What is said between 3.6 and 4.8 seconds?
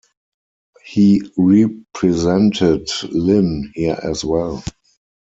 here as well.